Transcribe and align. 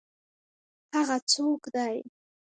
هغه 0.95 1.17
څوک 1.31 1.61
دی؟ 1.75 1.97